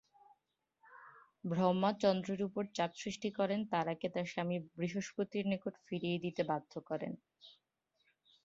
ব্রহ্মা 1.43 1.91
চন্দ্রের 2.01 2.41
উপর 2.43 2.63
চাপ 2.75 2.91
সৃষ্টি 2.95 3.29
করেন 3.39 3.59
তারাকে 3.71 4.07
তাঁর 4.09 4.27
স্বামী 4.27 4.57
বৃহস্পতির 4.75 5.45
নিকট 5.51 5.73
ফিরিয়ে 5.87 6.17
দিতে 6.25 6.41
বাধ্য 6.43 6.73
করেন। 6.89 7.13